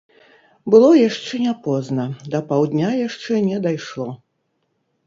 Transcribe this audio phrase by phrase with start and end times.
[0.73, 4.11] Было яшчэ не позна, да паўдня яшчэ не дайшло.